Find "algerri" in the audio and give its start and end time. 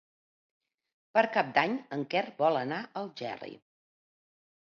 3.03-3.53